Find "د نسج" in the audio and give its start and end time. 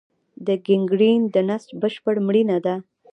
1.33-1.69